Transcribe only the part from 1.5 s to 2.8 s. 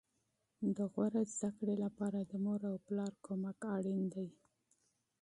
کړې لپاره د مور او